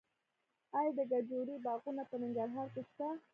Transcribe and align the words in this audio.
آیا 0.77 0.91
د 0.97 0.99
کجورې 1.11 1.55
باغونه 1.65 2.03
په 2.09 2.15
ننګرهار 2.21 2.67
کې 2.73 2.81
شته؟ 2.89 3.07